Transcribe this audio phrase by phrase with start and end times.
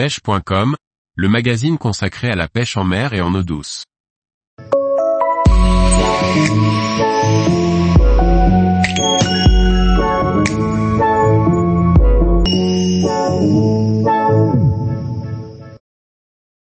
[0.00, 0.76] pêche.com,
[1.14, 3.84] le magazine consacré à la pêche en mer et en eau douce.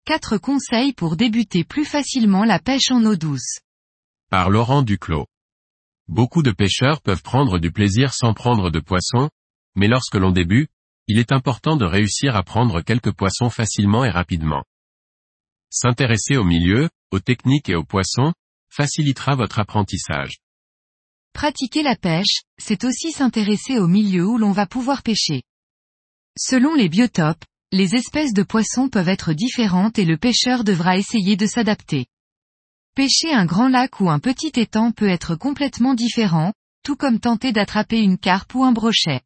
[0.04, 3.58] Quatre conseils pour débuter plus facilement la pêche en eau douce.
[4.30, 5.26] Par Laurent Duclos.
[6.06, 9.28] Beaucoup de pêcheurs peuvent prendre du plaisir sans prendre de poissons,
[9.74, 10.70] mais lorsque l'on débute,
[11.06, 14.64] il est important de réussir à prendre quelques poissons facilement et rapidement.
[15.70, 18.32] S'intéresser au milieu, aux techniques et aux poissons,
[18.70, 20.38] facilitera votre apprentissage.
[21.32, 25.42] Pratiquer la pêche, c'est aussi s'intéresser au milieu où l'on va pouvoir pêcher.
[26.38, 31.36] Selon les biotopes, les espèces de poissons peuvent être différentes et le pêcheur devra essayer
[31.36, 32.06] de s'adapter.
[32.94, 36.52] Pêcher un grand lac ou un petit étang peut être complètement différent,
[36.84, 39.20] tout comme tenter d'attraper une carpe ou un brochet.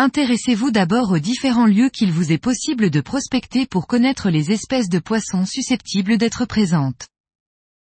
[0.00, 4.88] Intéressez-vous d'abord aux différents lieux qu'il vous est possible de prospecter pour connaître les espèces
[4.88, 7.08] de poissons susceptibles d'être présentes.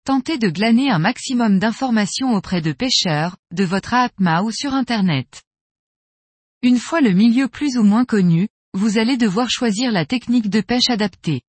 [0.06, 5.42] Tentez de glaner un maximum d'informations auprès de pêcheurs, de votre APMA ou sur Internet.
[6.61, 10.61] Une fois le milieu plus ou moins connu, vous allez devoir choisir la technique de
[10.61, 11.42] pêche adaptée.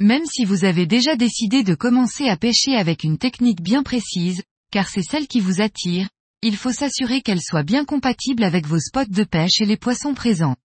[0.00, 4.42] Même si vous avez déjà décidé de commencer à pêcher avec une technique bien précise,
[4.70, 6.10] car c'est celle qui vous attire,
[6.42, 10.12] il faut s'assurer qu'elle soit bien compatible avec vos spots de pêche et les poissons
[10.12, 10.56] présents.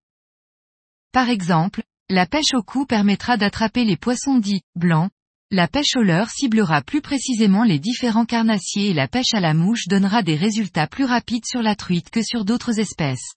[1.12, 5.12] Par exemple, la pêche au cou permettra d'attraper les poissons dits blancs,
[5.52, 9.54] la pêche au leurre ciblera plus précisément les différents carnassiers et la pêche à la
[9.54, 13.34] mouche donnera des résultats plus rapides sur la truite que sur d'autres espèces.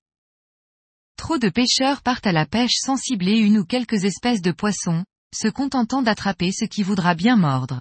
[1.17, 5.05] Trop de pêcheurs partent à la pêche sans cibler une ou quelques espèces de poissons,
[5.35, 7.81] se contentant d'attraper ce qui voudra bien mordre.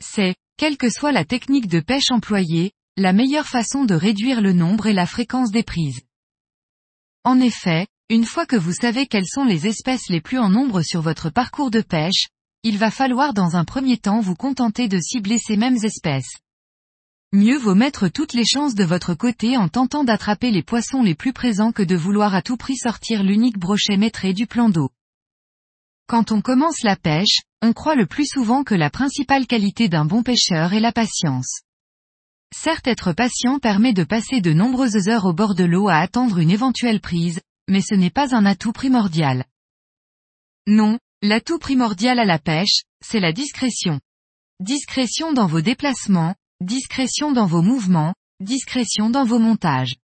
[0.00, 4.52] C'est, quelle que soit la technique de pêche employée, la meilleure façon de réduire le
[4.52, 6.00] nombre et la fréquence des prises.
[7.22, 10.82] En effet, une fois que vous savez quelles sont les espèces les plus en nombre
[10.82, 12.26] sur votre parcours de pêche,
[12.64, 16.38] il va falloir dans un premier temps vous contenter de cibler ces mêmes espèces.
[17.32, 21.14] Mieux vaut mettre toutes les chances de votre côté en tentant d'attraper les poissons les
[21.14, 24.90] plus présents que de vouloir à tout prix sortir l'unique brochet maîtré du plan d'eau.
[26.08, 30.04] Quand on commence la pêche, on croit le plus souvent que la principale qualité d'un
[30.04, 31.60] bon pêcheur est la patience.
[32.54, 36.38] Certes être patient permet de passer de nombreuses heures au bord de l'eau à attendre
[36.38, 39.44] une éventuelle prise, mais ce n'est pas un atout primordial.
[40.66, 44.00] Non, l'atout primordial à la pêche, c'est la discrétion.
[44.60, 49.96] Discrétion dans vos déplacements, discrétion dans vos mouvements, discrétion dans vos montages.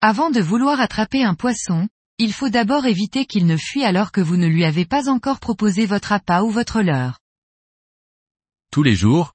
[0.00, 1.88] Avant de vouloir attraper un poisson,
[2.18, 5.40] il faut d'abord éviter qu'il ne fuit alors que vous ne lui avez pas encore
[5.40, 7.18] proposé votre appât ou votre leurre.
[8.72, 9.34] Tous les jours,